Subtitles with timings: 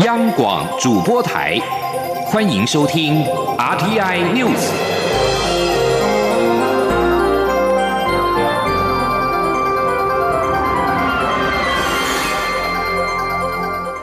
[0.00, 1.56] 央广主播台，
[2.26, 3.22] 欢迎收听
[3.56, 4.72] RTI News。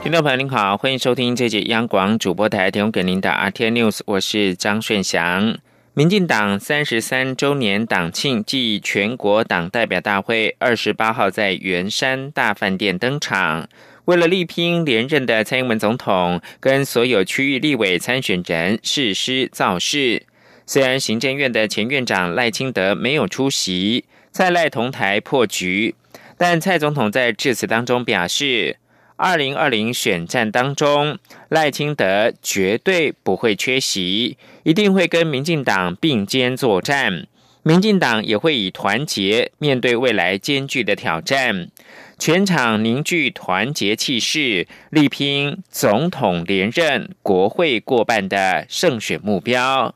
[0.01, 5.57] 听众朋友您好，欢迎收听这节央广主播台提供给您的 RTI News，我是张顺祥。
[5.93, 13.67] 民进党三十三周年党庆暨全国党代表大会二十八号在圆山大饭店登场。
[14.05, 20.23] 为了力拼连任的蔡英文总统跟所有区域立委参选人誓师造势，
[20.65, 25.95] 虽然行政院的前院长赖清德没有出席，蔡赖同台破局，
[26.37, 28.77] 但蔡总统在致辞当中表示。
[29.17, 37.27] 二零二零选战当中，赖清德绝对不会缺席，一定会跟民进党并肩作战。
[37.63, 41.69] 民进党也会以团结面对未来艰巨的挑战，
[42.17, 49.93] 全场凝聚团结气势，力拼总统连任、国会过半的胜选目标。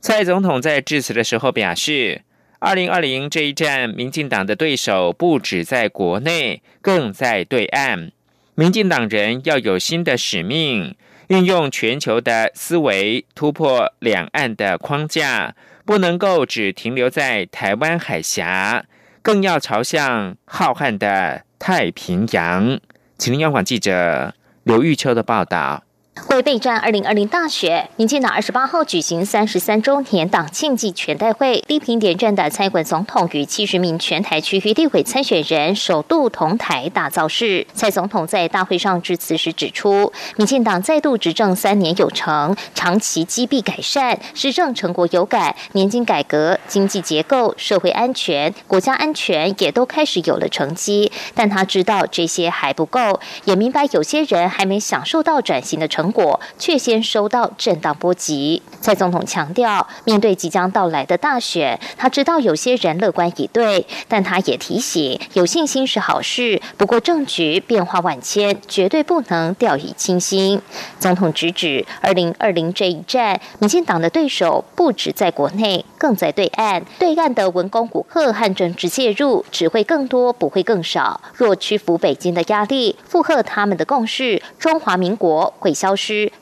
[0.00, 2.22] 蔡总统在致辞的时候表示，
[2.58, 8.10] 二零二零这一战，民进党的对手不止在国内，更在对岸。
[8.56, 10.96] 民进党人要有新的使命，
[11.28, 15.54] 运用全球的思维突破两岸的框架，
[15.88, 18.84] 不能够只停留在台湾海峡，
[19.22, 22.78] 更要朝向浩瀚的太平洋。
[23.16, 25.82] 请听央广记者刘玉秋的报道。
[26.26, 37.66] 为备战二零二零大选，民进党二十八号举行三十三周年党庆暨全代会，力拼连任的蔡英文总统与七十名全台区域立委参选人首度同台大造势。
[37.72, 51.10] 蔡总统在大会上致辞时指出，民进党再度执政三年有成，长期积弊改善，施政成果有感，年金改革、经济结构、社会安全、国家安全也都开始有了成绩。
[51.34, 56.07] 但他知道这些还不够，也明白有些人还没享受到转型的成。
[56.10, 58.62] 果却先收到震荡波及。
[58.80, 66.60] 蔡总统强调，面对即将到来的大选，他知道有些人乐观以对，但他也提醒，有信心是好事。
[66.76, 70.62] 不过政局变化万千，绝对不能掉以轻心。
[71.00, 76.84] 总统直指，二零二零这一战，民进党的对手不止在国内，更在对岸。
[76.98, 81.20] 对岸的文攻武吓和政治介入，只会更多，不会更少。
[81.34, 85.96] 若屈服北京的压力，附和他们的共识，中华民国会消，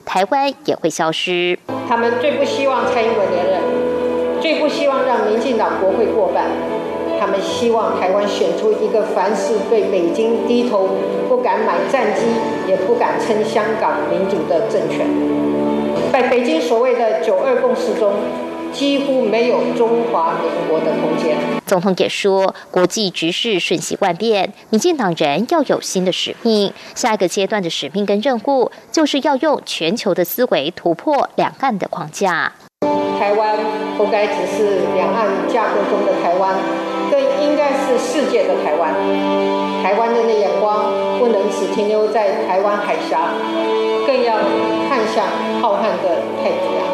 [0.05, 1.59] 台湾也会消失。
[1.89, 3.61] 他们最不希望蔡英文连任，
[4.41, 6.51] 最不希望让民进党国会过半。
[7.19, 10.91] 他们希望台湾选出一个凡事对北京低头、
[11.29, 12.27] 不敢买战机、
[12.69, 15.07] 也不敢称香港民主的政权。
[16.13, 18.13] 在北京所谓的“九二共识”中。
[18.77, 21.35] 几乎没有中华民国的空间。
[21.65, 26.71] 总统也说，国际局势瞬息万变，民进党人要有新的使命。
[26.95, 32.53] 下一个阶段的使命跟任务，就是要用全球的思维突破两岸的框架。
[33.19, 33.57] 台湾
[33.97, 36.55] 不该只是两岸架构中的台湾，
[37.11, 38.93] 更应该是世界的台湾。
[39.83, 43.31] 台湾人的眼光不能只停留在台湾海峡，
[44.07, 44.37] 更要
[44.89, 45.25] 看向
[45.63, 46.86] 浩瀚的太平洋。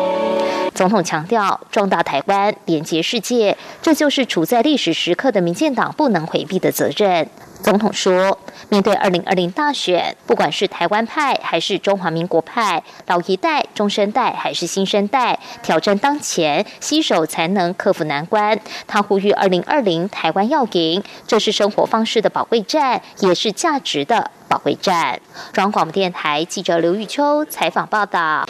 [0.83, 7.29] 总统强调，壮大台湾，连接世界，这就是处在历史时刻的民进党不能回避的责任。
[7.63, 8.37] 总统说，
[8.69, 18.59] 面对二零二零大选，不管是台湾派还是中华民国派，老一代、中生代还是新生代，挑战当前，携手才能克服难关。
[18.89, 25.21] 他呼吁二零二零台湾要赢，这是生活方式的保卫战，也是价值的保卫战。
[25.53, 28.45] 中央广播电台记者刘玉秋采访报道。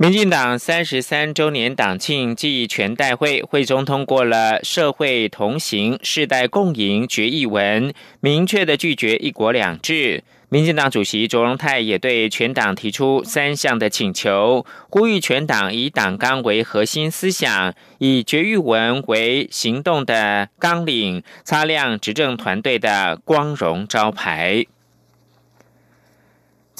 [0.00, 10.24] 民进党三十三周年党庆暨全代会会中通过了《社会同行、世代共赢》决议文，明确的拒绝一国两制。
[10.48, 24.64] 民进党主席卓荣泰也对全党提出三项的请求，呼吁全党以党纲为核心思想，以决议文为行动的纲领，擦亮执政团队的光荣招牌。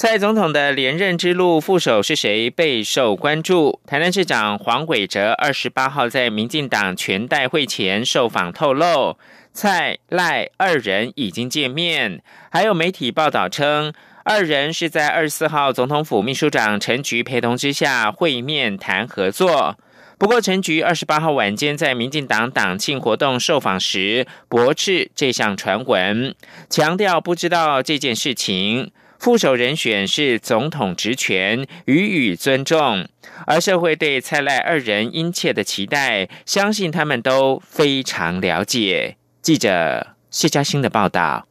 [0.01, 3.79] 蔡总统的连任之路，副手是谁备受关注。
[3.85, 9.15] 台南市长黄伟哲二十八号在民进党全代会前受访透露，
[9.53, 12.23] 蔡赖二人已经见面。
[12.49, 13.93] 还有媒体报道称，
[14.23, 19.77] 二人是在二十四号总统府秘书长陈菊陪同之下会面谈合作。
[20.17, 26.33] 不过，陈菊二十八号晚间在民进党党庆活动受访时驳斥这项传闻，
[26.71, 28.91] 强调不知道这件事情。
[29.21, 33.07] 副手人选是总统职权，予以尊重。
[33.45, 39.17] 而社会对蔡赖二人殷切的期待，相信他们都非常了解。
[39.43, 41.50] 记者谢嘉欣的报道。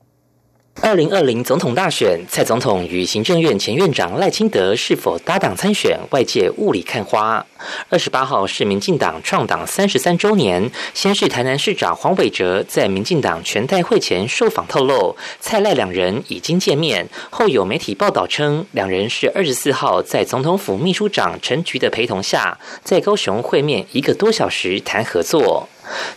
[0.76, 7.44] 二零二零总统大选，蔡总统与行政院前院长赖清德是否搭档参选，外界雾里看花。
[7.90, 17.06] 二十八号是民进党创党三十三周年，先是台南市长黄伟哲在民进党全代会前受访透露，蔡赖两人已经见面。
[17.28, 25.68] 后有媒体报道称，两人是二十四号在总统府秘书长陈菊的陪同下，在高雄会面一个多小时谈合作。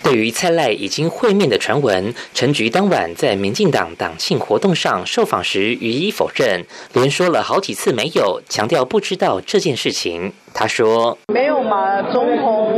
[0.04, 10.34] 对于蔡赖已经会面的传闻，陈菊当晚在民进党党庆活动上受访时予以否认，连说了好几次没有，强调不知道这件事情。
[10.54, 12.72] 他说：“没有嘛，总统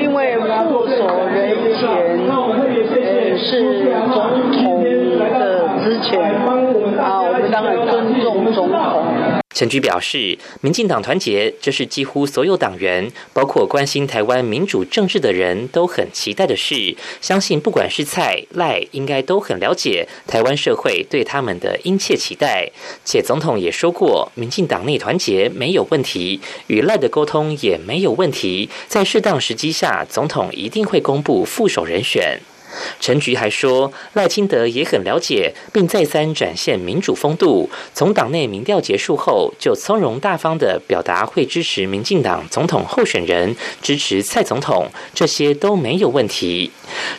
[0.00, 1.88] 因为副手人选
[2.28, 3.50] 呃是
[4.12, 4.86] 总统的
[5.84, 6.20] 之前
[6.98, 8.78] 啊，我们当然尊重总统。”
[9.58, 16.96] 陈菊表示，民进党团结，这是几乎所有党员，包括关心台湾民主政治的人都很期待的事。
[17.20, 22.70] 相信不管是蔡赖，应该都很了解台湾社会对他们的殷切期待。
[23.04, 28.70] 且总统也说过，民进党内团结没有问题，与赖的沟通也没有问题。
[28.86, 32.38] 在适当时机下，总统一定会公布副手人选。
[33.00, 37.68] 陈菊还说，赖清德也很了解，并再三展现民主风度。
[37.94, 46.70] 从党内民调结束后，就从容大方的表达会支持民进党总统候选人，支持蔡总统，这些都没有问题。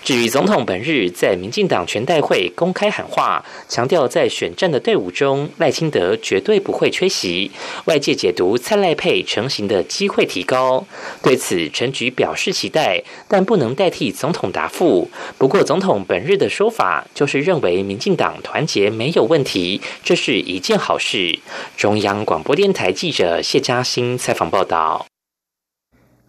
[0.03, 7.51] 至于总统本日在民进党全代会公开喊话，强调在选战的队伍中，赖清德绝对不会缺席。
[7.85, 10.85] 外界解读蔡赖配成型的机会提高。
[11.21, 15.09] 对此，陈菊表示期待，但不能代替总统答复。
[15.37, 21.39] 不过，总统本日的说法就是认为民进党团结没有问题，这是一件好事。
[21.75, 25.05] 中央广播电台记者谢嘉欣采访报道。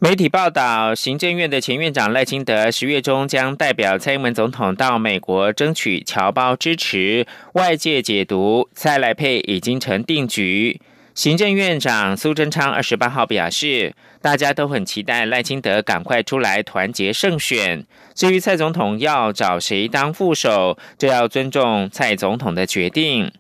[0.02, 7.26] 媒体报道，行政院的前院长赖清德十月中将代表蔡英文总统到美国争取侨胞支持。
[7.52, 10.80] 外界解读，蔡赖配已经成定局。
[11.14, 17.86] 行政院长苏贞昌二十八号表示，大家都很期待赖清德赶快出来团结胜选。
[18.14, 23.32] 至于蔡总统要找谁当副手，就要尊重蔡总统的决定。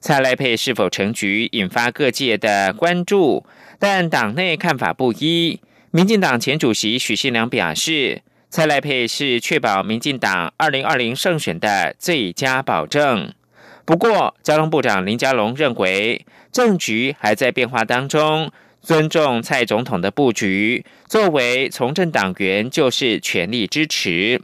[0.00, 3.46] 蔡赖配是否成局，引发各界的关注，
[3.78, 5.60] 但党内看法不一。
[5.90, 13.32] 民进党前主席许信良表示，蔡赖配是确保民进党二零二零胜选的最佳保证。
[13.84, 18.50] 不过，交通部长林佳龙认为，政局还在变化当中，
[18.84, 20.84] 尊重蔡总统的布局。
[21.08, 24.40] 作为从政党员，就是全力支持。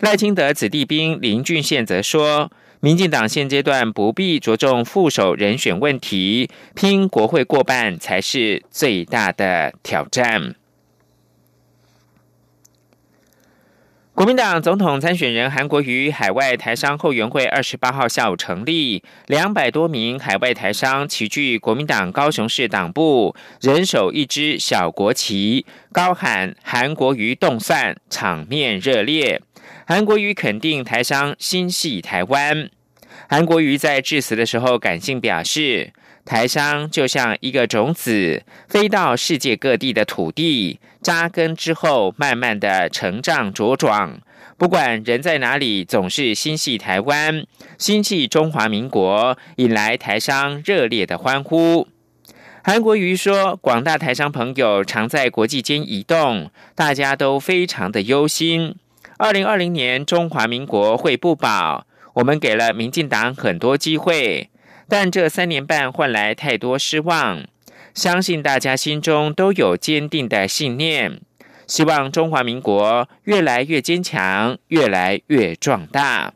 [0.00, 2.50] 赖清德子弟兵林俊宪则说，
[2.80, 10.54] 民进党现阶段不必着重副手人选问题，拼国会过半才是最大的挑战。
[14.14, 29.42] 国民党总统参选人韩国瑜海外台商后援会二十八号下午成立，两百多名海外台商齐聚国民党高雄市党部，人手一支小国旗，高喊“韩国瑜动算”，场面热烈。
[29.84, 32.70] 韩国瑜肯定台商心系台湾。
[33.28, 35.92] 韩国瑜在致辞的时候感性表示。
[36.24, 44.20] 台商就像一个种子，飞到世界各地的土地，扎根之后，慢慢的成长茁壮。
[44.56, 47.44] 不管人在哪里，总是心系台湾，
[47.76, 51.88] 心系中华民国，引来台商热烈的欢呼。
[52.62, 58.76] 韩国瑜说：“广大台商朋友常在国际间移动，大家都非常的忧心。
[59.18, 64.48] 二零二零年中华民国会不保，我们给了民进党很多机会。”
[64.96, 67.42] 但这三年半换来太多失望，
[67.94, 71.20] 相信大家心中都有坚定的信念，
[71.66, 76.32] 希望中华民国越来越坚强，越来越壮大。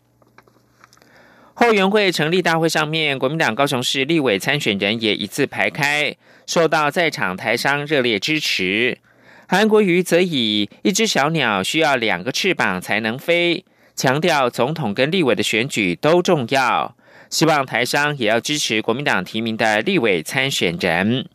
[1.55, 8.99] 后援会成立大会上面，国民党高雄市立委参选人也一字排开，受到在场台商热烈支持。
[9.47, 16.97] 韩国瑜则以一只小鸟需要两个翅膀才能飞，强调总统跟立委的选举都重要。
[17.31, 21.29] 希望台商也要支持国民党提名的立委参选人。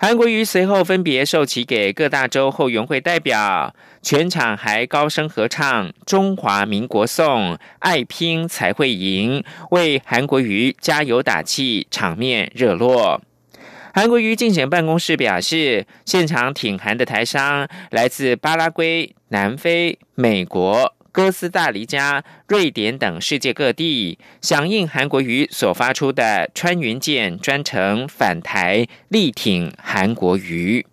[0.00, 13.20] 韩国瑜随后分别授旗给各大洲后援会代表，全场还高声合唱《中华民国颂》，爱拼才会赢，为韩国瑜加油打气，场面热络。
[13.92, 20.94] 韩国瑜竞选办公室表示，现场挺韩的台商来自巴拉圭、南非、美国。
[21.18, 30.86] 哥斯达黎加、瑞典等世界各地响应韩国瑜所发出的穿云箭专程返台力挺韩国瑜。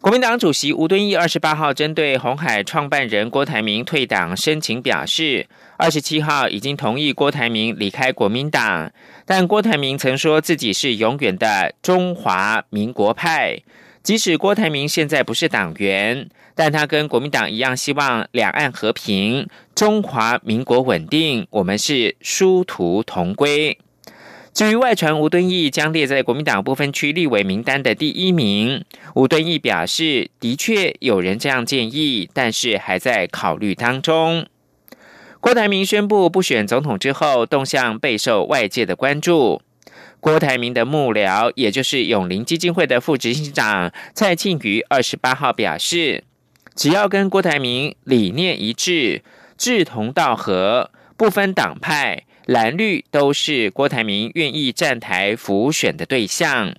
[0.00, 8.90] 国民党主席吴敦义二十八号针对红海创办人郭台铭退党申请表示，二十七号已经同意郭台铭离开国民党，
[9.26, 13.58] 但郭台铭曾说自己是永远的中华民国派。
[14.04, 21.46] 即使郭台铭现在不是党员，但他跟国民党一样，希望两岸和平、中华民国稳定。
[21.48, 23.78] 我们是殊途同归。
[24.52, 28.84] 至于外传吴敦义将列在国民党不分区立委名单的第一名，
[29.14, 34.46] 吴敦义表示，的确有人这样建议，但是还在考虑当中。
[35.40, 39.62] 郭台铭宣布不选总统之后，动向备受外界的关注。
[40.24, 46.24] 郭台铭的幕僚，也就是永林基金会的副执行长蔡庆瑜，二十八号表示，
[46.74, 49.20] 只要跟郭台铭理念一致、
[49.58, 52.22] 志同道合，不分党派。
[52.46, 56.74] 蓝绿都是郭台铭愿意站台辅选的对象。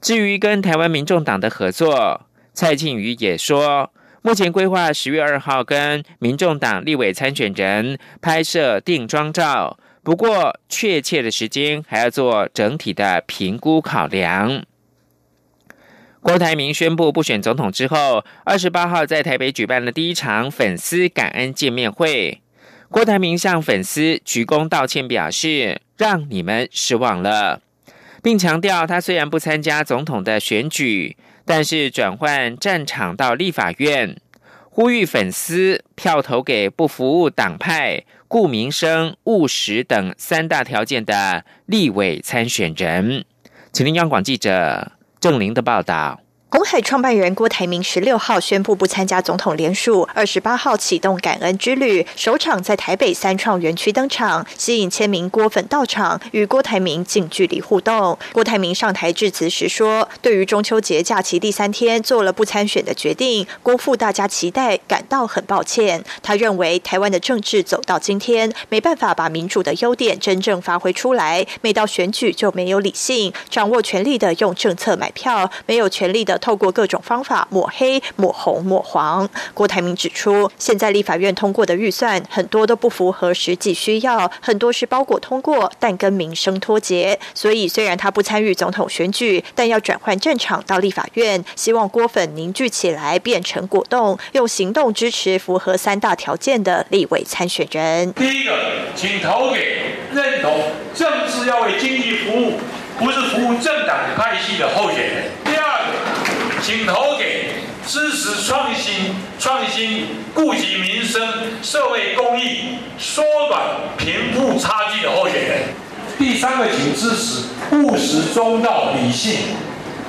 [0.00, 3.92] 至于跟台湾民众党的合作，蔡庆瑜也说，
[4.22, 14.64] 目前规划十月二号跟民众党立委参选人拍摄定妆照，不过确切的时间还要做整体的评估考量。
[16.20, 22.40] 郭台铭宣布不选总统之后，二十八号在台北举办了第一场粉丝感恩见面会。
[22.88, 27.60] 郭台铭向粉丝鞠躬道歉，表示让你们失望了，
[28.22, 34.16] 并强调他虽然不参加总统的选举，但是转换战场到立法院，
[34.70, 43.24] 呼吁粉丝票投给不服务党派、顾民生、务实等三大条件的立委参选人。
[43.72, 46.25] 请听央广记者郑玲的报道。
[46.56, 58.18] 红海创办人郭台铭十六号宣布不参加总统联署，二十八号启动感恩之旅，首场在台北三创园区登场，吸引千名郭粉到场，与郭台铭近距离互动。
[58.32, 66.02] 郭台铭上台致辞时说：“对于中秋节假期第三天做了不参选的决定，辜负大家期待，感到很抱歉。
[66.22, 79.28] 他认为台湾的政治走到今天，没办法把民主的优点真正发挥出来，每到选举就没有理性，掌握权力的用政策买票，没有权力的。”透过各种方法抹黑、抹红、抹黄。
[79.52, 87.18] 郭台铭指出，现在立法院通过的预算很多都不符合实际需要，很多是包裹通过，但跟民生脱节。
[87.34, 98.12] 所以，虽然他不参与总统选举，但要转换战场到立法院，希望郭粉凝聚起来，变成果冻，用行动支持符合三大条件的立委参选人。
[98.12, 98.52] 第一个，
[98.94, 99.82] 请投给
[100.14, 100.60] 认同
[100.94, 102.52] 政治要为经济服务，
[103.00, 105.45] 不是服务政党派系的候选人。
[106.66, 107.52] 请投给
[107.86, 111.22] 支持创新、创新顾及民生、
[111.62, 113.62] 社会公益、缩短
[113.96, 115.60] 贫富差距的候选人。
[116.18, 119.54] 第三个，请支持务实、中道、理性，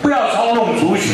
[0.02, 1.14] 不要操弄族群，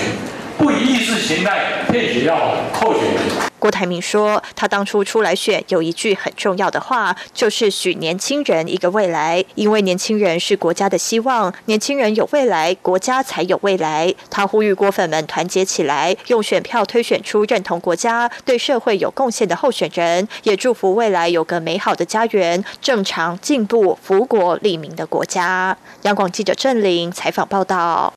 [0.58, 3.22] 不以意识形态骗取到候选人。
[3.60, 25.78] 郭台铭说：“他当初出来选，有一句很重要的话，就是许年轻人一个未来，因为年轻人是国家的希望，年轻人有未来，国家才有未来。”他呼吁郭粉们团结起来，用选票推选出认同国家、对社会有贡献的候选人，也祝福未来有个美好的家园、正常、进步、福国利民的国家。
[26.02, 28.14] 央广记者郑玲采访报道。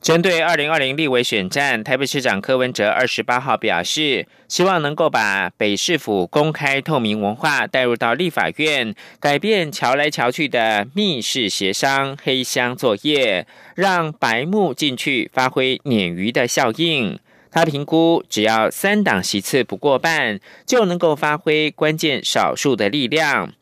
[0.00, 17.18] 针对二零二零立委选战，台北市长柯文哲二十八号表示，希望能够把北市府公开透明文化带入到立法院，改变瞧来瞧去的密室协商、黑箱作业，让白幕进去发挥鲶鱼的效应。
[17.50, 23.52] 他评估，只要三党席次不过半，就能够发挥关键少数的力量。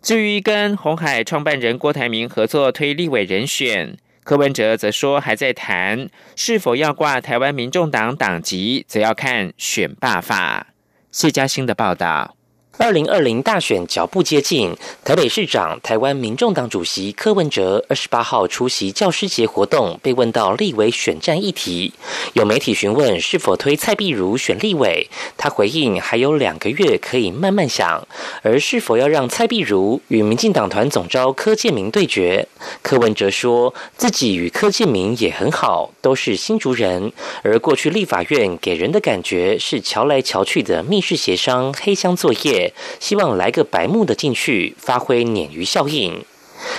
[0.00, 3.98] 至于跟红海创办人郭台铭合作推立委人选。
[4.24, 10.68] 柯文哲则说，还在谈是否要挂台湾民众党党籍，则要看选罢法。
[11.10, 12.36] 谢嘉欣的报道。
[12.78, 14.74] 二零二零大选脚步接近，
[15.04, 21.92] 台北市长、台湾民众党主席柯文哲二十八号出席教师节活动，被问到立委选战议题，
[22.32, 28.08] 有媒体询问是否推蔡碧如选立委，他回应还有两个月可以慢慢想。
[28.40, 32.48] 而是否要让蔡碧如与民进党团总召柯建明对决，
[32.80, 37.12] 柯文哲说自己与柯建明也很好，都是新竹人，
[37.42, 42.61] 而过去立法院给人的感觉是瞧来瞧去的密室协商、黑箱作业。
[43.00, 46.24] 希望来个白目的进去，发挥鲶鱼效应。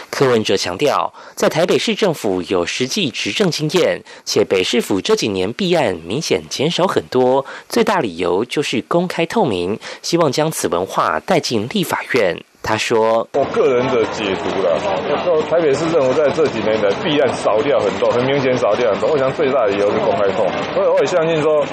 [0.10, 9.78] 柯文哲强调，在台北市政府有实际执政经验，且北市府这几年弊案明显减少很多，最大理由就是公开透明。
[10.02, 12.42] 希望将此文化带进立法院。
[12.66, 14.80] 他说：“我个人的解读了，
[15.26, 19.10] 说台北市政府在这几年的弊案少掉很多，很明显少掉很多。
[19.12, 21.66] 我想最大的理由是公开透明，所以我也相信说，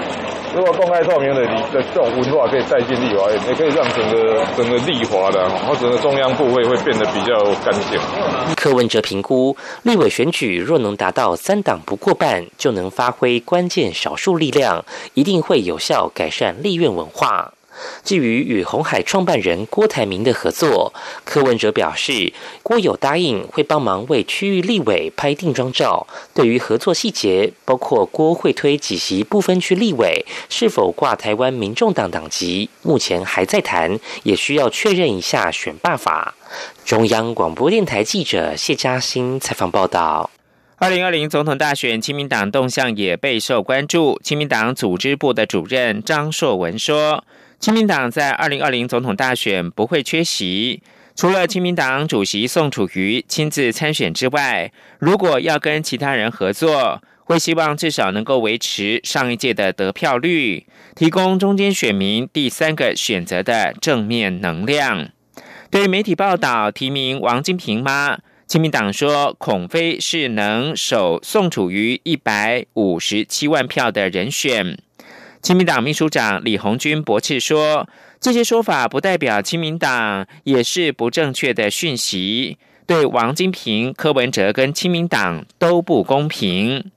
[0.55, 8.01] 如果公开透明的你的这种文化可以带进立法院，也可以让整个整个立法的或整个中央部位会变得比较干净。”
[8.57, 17.53] 柯文哲评估，立委选举若能达到三党不过半，就能发挥关键少数力量，一定会有效改善立院文化。
[18.05, 20.93] 至于与红海创办人郭台铭的合作，
[21.25, 22.33] 柯文哲表示，
[22.63, 26.07] 郭有答应会帮忙为区域立委拍定妆照。
[26.35, 36.35] 对于合作细节，包括郭会推几席不分区立委，是否挂台湾民众党党籍，目前还在谈，也需要确认一下选罢法。
[36.85, 40.31] 中央广播电台记者谢嘉欣采访报道。
[40.77, 44.19] 二零二零总统大选，亲民党动向也备受关注。
[44.25, 47.23] 亲民党组织部的主任张硕文说。
[47.61, 50.83] 亲民党在二零二零总统大选不会缺席，
[51.15, 60.65] 除了亲民党主席宋楚瑜亲自参选之外，如果要跟其他人合作，会希望至少能够维持上一届的得票率，
[60.97, 65.11] 提供中间选民第三个选择的正面能量。
[65.71, 68.21] 对媒体报道提名王金平吗？
[68.47, 74.79] 亲民党说，孔飞是能守宋楚瑜一百五十七万票的人选。
[75.43, 77.89] 亲民党秘书长李红军驳斥说
[78.21, 86.91] ：“这些说法不代表亲民党，也是不正确的讯息，对王金平、柯文哲跟亲民党都不公平。”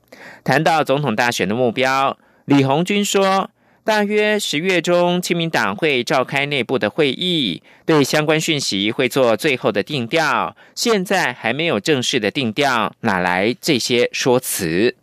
[0.44, 3.50] 谈到总统大选的目标，李红军说
[3.82, 10.54] ：“大约十月中，亲民党会召开内部的会议，对相关讯息会做最后的定调。
[10.74, 14.94] 现在还没有正式的定调，哪来这些说辞？”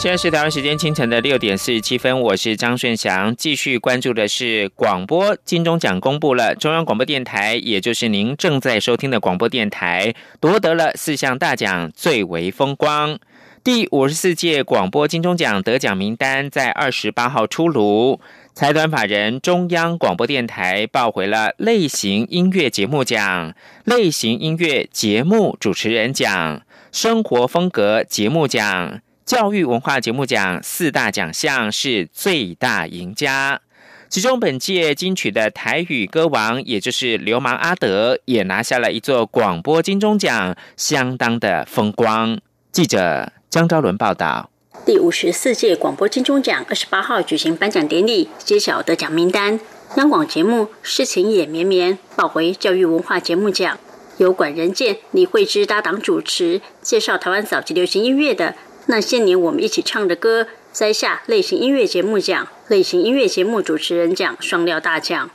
[0.00, 13.18] 现在是台湾时间清晨的六点四十七分，我是张顺祥，继续关注的是广播金钟奖公布了，中央广播电台，也就是您正在收听的广播电台，夺得了四项大奖，最为风光。
[13.62, 18.18] 第五十四届广播金钟奖得奖名单在二十八号出炉，
[18.54, 29.02] 财团法人中央广播电台报回了类型音乐节目奖、类型音乐节目主持人奖、生活风格节目奖。
[29.30, 33.60] 教育文化节目奖四大奖项是最大赢家，
[34.08, 42.40] 其中本届金曲的台语歌王，也就是流氓阿德，也拿下了一座广播金钟奖，相当的风光。
[42.72, 44.50] 记者张昭伦报道。
[44.84, 49.60] 第五十四届广播金钟奖二十八号举行颁奖典礼，揭晓得奖名单。
[49.94, 53.78] 央广节目《诗情也绵绵》报回教育文化节目奖，
[54.16, 58.56] 由管仁健、李慧芝搭档主持，介绍台湾早期流行音乐的。
[58.86, 65.30] 那些年我们一起唱的歌，摘下类型音乐节目奖、类型音乐节目主持人奖双料大奖。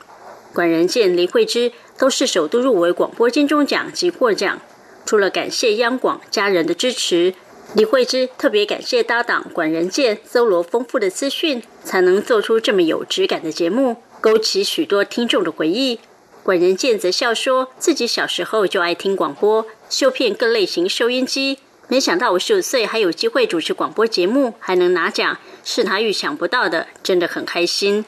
[0.52, 4.60] 管仁健、林慧芝都是首度入围广播金钟奖及获奖。
[5.04, 7.34] 除了感谢央广家人的支持，
[7.74, 16.00] 李慧芝特别感谢搭档管仁健搜罗丰富的资讯，才能做出这么有质感的节目，勾起许多听众的回忆。
[16.42, 21.58] 管仁健则笑说，自己小时候就爱听广播，修片各类型收音机。
[21.88, 28.04] 没想到我十五岁还有机会主持广播节目，还能拿奖，是他预想不到的，真的很开心。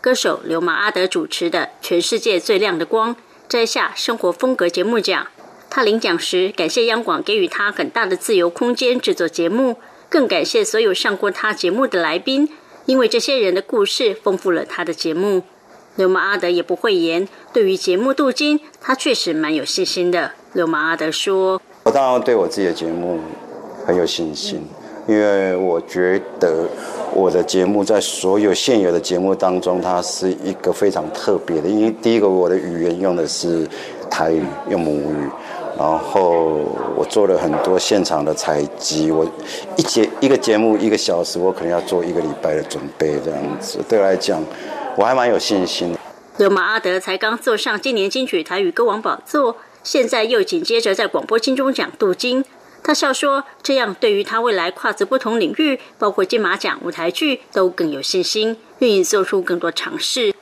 [0.00, 3.14] 歌手刘马阿德主持的《全世界最亮的光》
[3.48, 5.28] 摘下生活风格节目奖。
[5.68, 9.76] 他领奖时感谢央广给予他很大的自由空间制作节目，
[10.08, 12.48] 更感谢所有上过他节目的来宾，
[12.86, 15.44] 因为这些人的故事丰富了他的节目。
[15.94, 20.32] 刘马阿德也不讳言，对于节目镀金，他确实蛮有信心的。
[20.52, 21.62] 刘马阿德说。
[21.82, 23.18] 我当然对我自己的节目
[23.86, 24.62] 很有信心，
[25.06, 26.68] 因为我觉得
[27.14, 31.68] 我的节目在所有现有的节目当中，它是一个非常特别的。
[31.68, 33.66] 因为第一个，我的语言用的是
[34.10, 35.28] 台语，用母语，
[35.78, 36.58] 然后
[36.94, 39.10] 我做了很多现场的采集。
[39.10, 39.26] 我
[39.76, 44.44] 一节一个节目一个小时，我可能要做一个礼拜的准备，这样子对我来讲，
[44.96, 45.96] 我还蛮有信心。
[46.36, 49.56] 刘马阿德才刚坐上今年金曲台语歌王宝座。
[49.82, 52.44] 现在又紧接着在广播金钟奖镀金，
[52.82, 60.34] 他笑说：“这样对于他未来跨足不同领域，包括金马奖、舞台剧，都更有信心，愿意做出更多尝试。”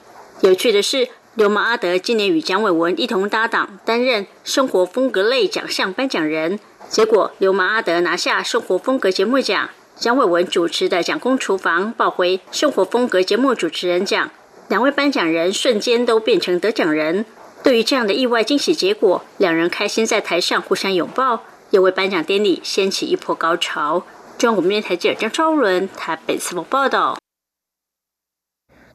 [0.43, 14.31] 有趣的是，流氓阿德今年与蒋伟文一同搭档担任生活风格类奖项颁奖人，结果流氓阿德拿下生活风格节目奖，蒋伟文主持的《蒋公厨房》抱回生活风格节目主持人奖，
[14.69, 17.25] 两位颁奖人瞬间都变成得奖人。
[17.63, 24.05] 对于这样的意外惊喜结果，两人开心在台上互相拥抱，也为颁奖典礼掀起一波高潮。
[24.39, 27.19] 中国电台记者张超伦台北采访报道。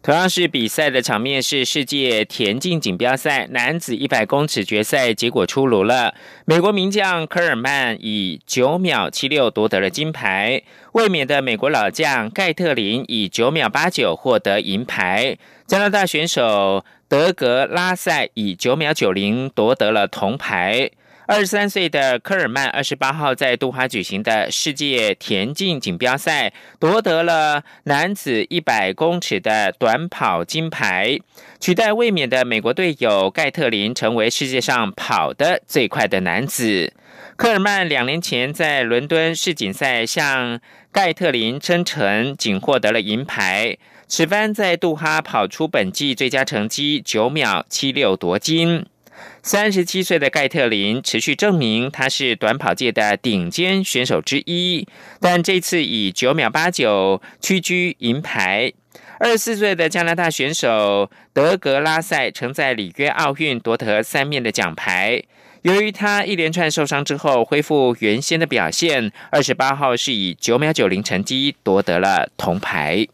[0.02, 6.14] 同样是比赛的场面是世界田径锦标赛男子一百公尺决赛结果出炉了。
[6.44, 20.90] 美国名将科尔曼以九秒七六夺得了金牌，卫冕的美国老将盖特林以九秒八九获得银牌，加拿大选手德格拉塞以九秒九零夺得了铜牌。
[21.28, 31.20] 二十三岁的科尔曼，二十八号在杜哈举行的世界田径锦标赛夺得了男子一百公尺的短跑金牌，
[31.60, 36.92] 取代卫冕的美国队友盖特林，成为世界上跑得最快的男子。
[37.36, 40.60] 科尔曼两年前在伦敦世锦赛向
[40.92, 43.78] 盖特林称臣，仅获得了银牌。
[44.16, 48.86] 此番在杜哈跑出本季最佳成绩九秒七六夺金。
[49.42, 54.88] 三十七岁的盖特林持续证明他是短跑界的顶尖选手之一，
[55.20, 58.72] 但这次以九秒八九屈居银牌。
[59.20, 65.24] 二十四岁的加拿大选手德格拉塞曾在里约奥运夺得三面的奖牌，
[65.64, 73.08] 由于他一连串受伤之后恢复原先的表现，二十八号是以九秒九零成绩夺得了铜牌。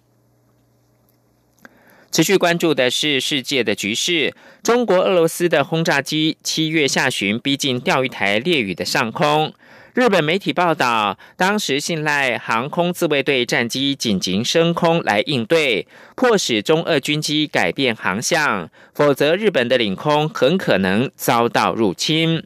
[2.12, 4.34] 持续关注的是世界的局势。
[4.64, 9.54] 中国、俄罗斯的轰炸机七月下旬逼近钓鱼台列屿的上空。
[9.94, 22.44] 日本媒体报道，当时信赖航空自卫队战机紧急升空来应对，迫使中俄军机改变航向，否则日本的领空很可能遭到入侵。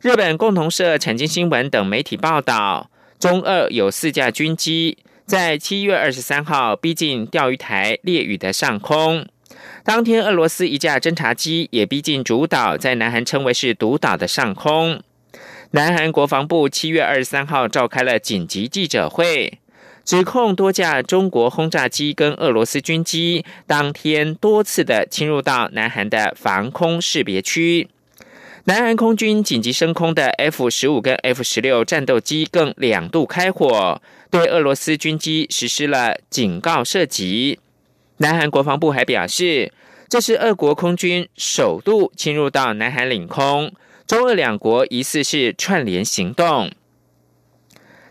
[0.00, 4.98] 日本共同社、产经新闻等媒体报道，中俄有四架军机。
[5.26, 9.26] 在七月二十三号逼近钓鱼台列屿的上空，
[9.84, 15.02] 当天俄罗斯一架侦察机也逼近主岛，在南韩称为是独岛的上空。
[15.70, 19.58] 南韩国防部七月二十三号召开了紧急记者会，
[20.04, 27.88] 指控多架中国轰炸机跟俄罗斯军机当天多次的侵入到南韩的防空识别区。
[28.64, 34.00] 南韩空军紧急升空的 F 十五跟 F 十六战斗机更两度开火，
[34.32, 37.60] 对俄罗斯军机实施了警告射击。
[38.16, 39.74] 南韩国防部还表示，
[40.08, 43.70] 这是俄国空军首度侵入到南韩领空，
[44.06, 46.70] 中俄两国疑似是串联行动。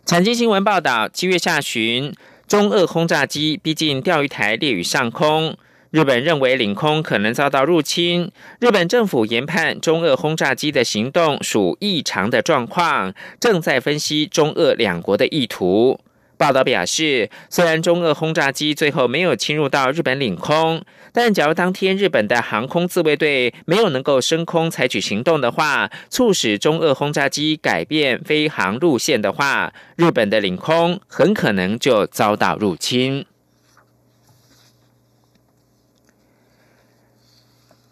[0.06, 2.14] 产经新闻报道，七月下旬，
[2.48, 5.58] 中俄轰炸机逼近钓鱼台列屿上空。
[5.90, 16.00] 日本认为领空可能遭到入侵，日本政府研判中俄轰炸机的行动属异常的状况，正在分析中俄两国的意图。
[16.42, 33.24] 报道表示，虽然中俄轰炸机最后没有侵入到日本领空，但假如当天日本的航空自卫队没有能够升空采取行动的话，促使中俄轰炸机改变飞航路线的话，日本的领空很可能就遭到入侵。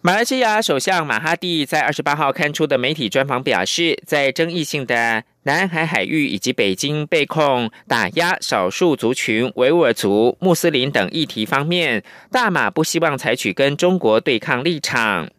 [0.01, 15.29] 马来西亚首相马哈蒂在二十八号刊出的媒体专访表示，在争议性的南海海域以及北京被控打压少数族群维吾尔族、穆斯林等议题方面，大马不希望采取跟中国对抗立场。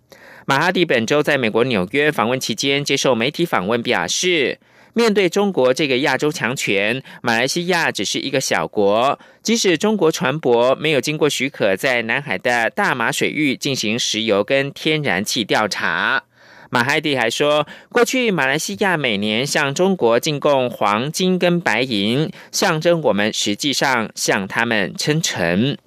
[0.44, 4.58] 马哈蒂本周在美国纽约访问期间接受媒体访问表示。
[4.94, 9.18] 面对中国这个亚洲强权，马来西亚只是一个小国。
[9.42, 16.24] 即使中国船舶没有经过许可，在南海的大马水域进行石油跟天然气调查，
[16.70, 25.78] 马哈蒂还说，过去马来西亚每年向中国进贡黄金跟白银，象征我们实际上向他们称臣。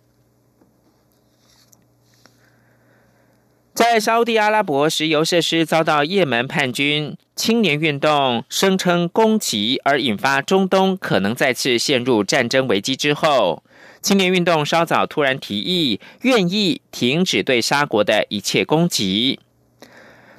[3.74, 13.64] 在沙地阿拉伯石油设施遭到也门叛军青年运动声称攻击，而引发中东可能再次陷入战争危机之后，
[14.00, 19.40] 青年运动稍早突然提议愿意停止对沙国的一切攻击。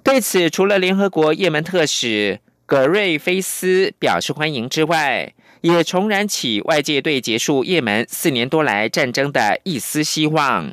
[0.04, 10.72] 对此，除了联合国也门特使葛瑞菲斯表示欢迎之外，也重燃起外界对结束也门四年多来战争的一丝希望。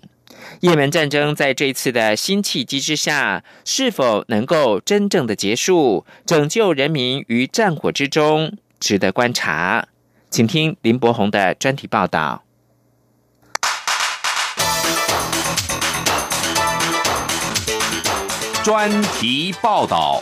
[0.62, 9.88] 也门战争在这次的新契机之下，是否能够真正的结束，拯救人民于战火之中，值得观察。
[10.30, 12.44] 请听林伯宏的专题报道。
[18.64, 20.22] 专题报道。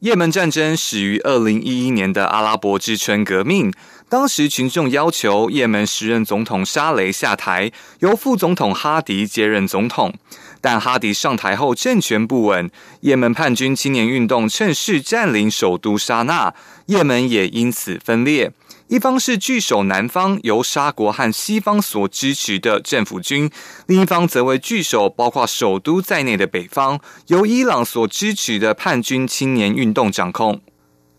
[0.00, 3.70] 也门战争始于二零一一年的阿拉伯之春革命，
[4.10, 7.70] 当时群众要求也门时任总统沙雷下台，
[8.00, 10.12] 由副总统哈迪接任总统。
[10.60, 12.68] 但哈迪上台后政权不稳，
[13.02, 16.52] 也门叛军青年运动趁势占领首都沙那，
[16.86, 18.50] 也门也因此分裂。
[18.88, 23.48] 一方是据守南方由沙国和西方所支持的政府军，
[23.86, 30.60] 另一方则为据守包括首都在内的北方由伊朗所支持的叛军青年运动掌控。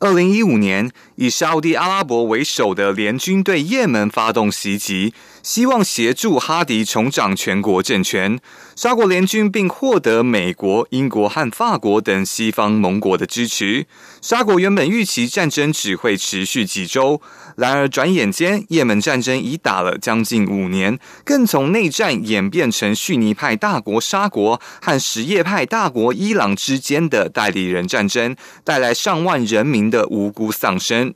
[0.01, 8.39] 二零一五年，以沙地阿拉伯为首的联军对也门发动袭击，希望协助哈迪重掌全国政权。
[8.75, 13.85] 沙国联军并获得美国、英国和法国等西方盟国的支持。
[14.21, 17.21] 沙国原本预期战争只会持续几周。
[17.57, 31.13] 然而，转眼间，也门战争已打了将近五年，更从内战演变成逊尼派大国沙国和什叶派大国伊朗之间的代理人战争，带来上万人民的无辜丧生。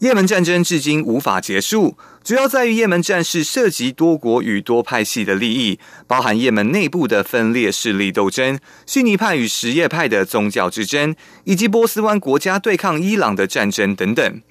[0.00, 1.96] 也门战争至今无法结束，
[2.28, 14.42] 主要在于也门战事涉及多国与多派系的利益，包含也门内部的分裂势力斗争、逊尼派与什叶派的宗教之争，以及波斯湾国家对抗伊朗的战争等等。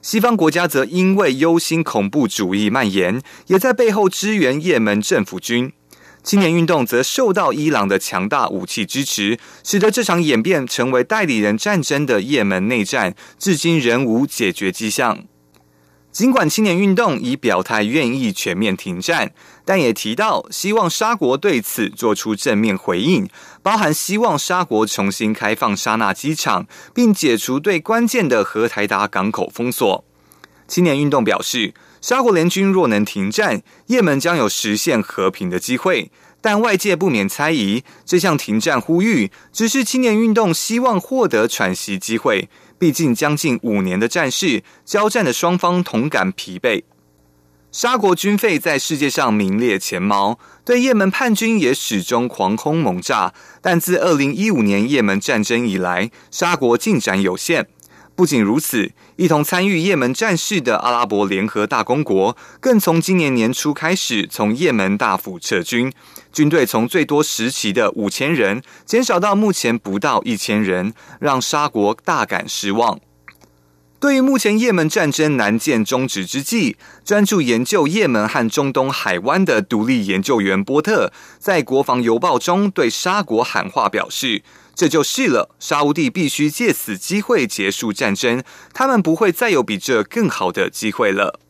[0.00, 5.70] 西方国家则因为忧心恐怖主义蔓延，也在背后支援也门政府军。
[6.22, 15.24] 青年运动则受到伊朗的强大武器支持，使得这场演变成为代理人战争的也门内战，至今仍无解决迹象。
[16.16, 19.32] 尽管青年运动已表态愿意全面停战，
[19.66, 23.28] 但也提到希望沙国对此做出正面回应，
[23.62, 30.02] 包含希望沙国重新开放沙纳机场，并解除对关键的荷台达港口封锁。
[30.66, 36.10] 青年运动表示，沙国联军若能停战，也门将有实现和平的机会。
[36.40, 42.48] 但外界不免猜疑，这项停战呼吁只是青年运动希望获得喘息机会。
[42.78, 46.82] 毕竟将近五年的战事，交战的双方同感疲惫。
[47.72, 53.34] 沙国军费在世界上名列前茅，对也门叛军也始终狂轰猛炸。
[53.60, 57.68] 但自二零一五年也门战争以来，沙国进展有限。
[58.14, 65.90] 不仅如此，一同参与也门战事的阿拉伯联合大公国，更从今年年初开始从也门大幅撤军，
[66.30, 73.00] 军队从最多时期的五千人减少到目前不到一千人，让沙国大感失望。
[73.98, 84.42] 对于目前也门战争难见终止之际，专注研究也门和中东海湾的独立研究员波特，在国防邮报中对沙国喊话表示。
[84.76, 91.40] 这就是了，沙乌地必须借此机会结束战争，他们不会再有比这更好的机会了。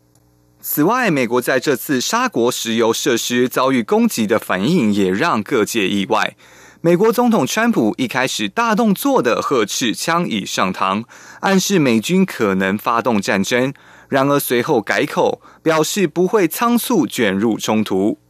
[0.60, 6.36] 此外，美国在这次沙国石油设施遭遇攻击的反应也让各界意外。
[6.80, 11.02] 美国总统川普一开始大动作的呵斥枪已上膛，
[11.40, 13.74] 暗示美军可能发动战争，
[14.08, 18.20] 然而随后改口，表示不会仓促卷入冲突。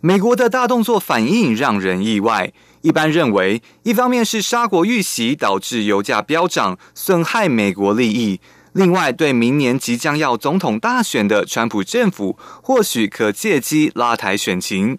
[0.00, 2.52] 美国的大动作反应让人意外。
[2.86, 8.38] 一般认为，一方面是沙国遇袭导致油价飙涨，损害美国利益；
[8.74, 14.98] 另外，对明年即将要总统大选的川普政府，或许可借机拉抬选情。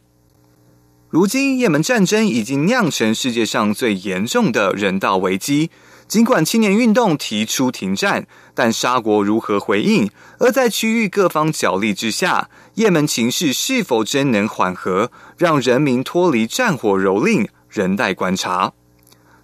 [1.10, 5.72] 如今，也门战争已经酿成世界上最严重的人道危机。
[6.10, 10.10] 尽管青年运动提出停战，但沙国如何回应？
[10.40, 17.48] 而在区域各方角力之下，也门情势是否真能缓和，让人民脱离战火蹂躏？
[17.70, 18.74] 仍待观察。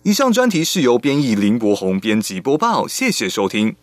[0.04, 3.76] 以上专题是由编译林博宏编辑播报，谢谢收听。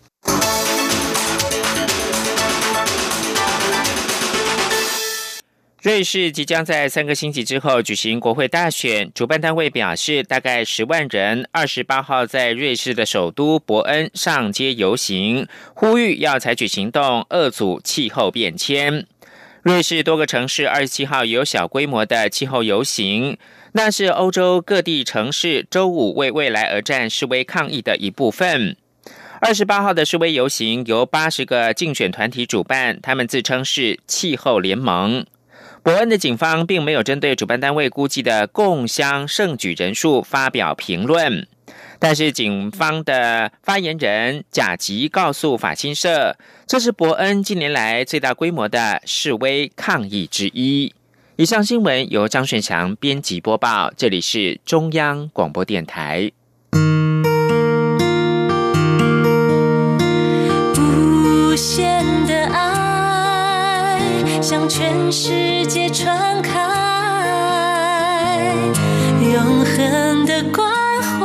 [5.83, 19.07] 瑞士即将在三个星期之后举行国会大选，主办单位表示，大概十万人二十八号在瑞士的首都伯恩上街游行，呼吁要采取行动遏阻气候变迁。
[19.63, 23.39] 瑞士多个城市二十七号有小规模的气候游行。
[23.73, 28.77] 那是欧洲各地城市周五为未来而战示威抗议的一部分。
[29.41, 35.25] 二十八号的示威游行由八十个竞选团体主办，他们自称是气候联盟。
[35.83, 41.47] 伯恩的警方并没有针对主办单位估计的共襄盛举人数发表评论，
[41.99, 50.93] 但是警方的发言人贾吉告诉法新社，这是伯恩近年来最大规模的示威抗议之一。
[51.41, 56.31] 以上新闻由张顺祥编辑播报，这里是中央广播电台。
[60.77, 63.99] 无限的爱
[64.43, 66.61] 向全世界传开，
[69.33, 71.25] 永恒的关怀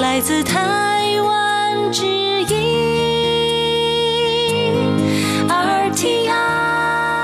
[0.00, 0.73] 来自他。